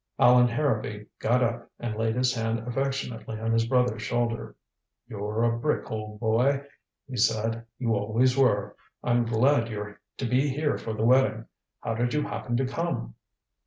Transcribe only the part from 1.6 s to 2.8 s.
and laid his hand